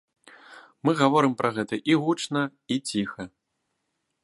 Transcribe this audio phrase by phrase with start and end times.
[0.87, 2.41] Мы гаворым пра гэта і гучна,
[2.77, 3.23] і ціха.